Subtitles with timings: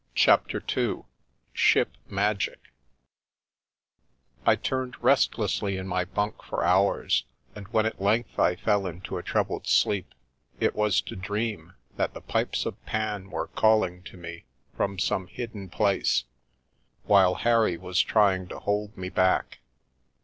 [0.15, 1.03] CHAPTER II
[1.53, 2.57] SHIP MAGIC
[4.45, 9.19] 1 TURNED restlessly in my bunk for hours, and when at length I fell into
[9.19, 10.15] a troubled sleep,
[10.59, 14.45] it was to dream that the pipes of Pan were calling to me
[14.75, 16.23] from some hidden place,
[17.03, 19.59] while Harry was trying to hold me back.